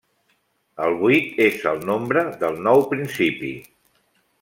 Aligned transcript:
El 0.85 0.97
vuit 1.01 1.37
és 1.47 1.61
el 1.75 1.85
nombre 1.91 2.27
del 2.45 2.61
nou 2.71 2.85
principi. 2.95 3.57